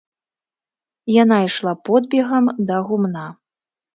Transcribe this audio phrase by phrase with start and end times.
[1.23, 3.27] Яна ішла подбегам ад гумна.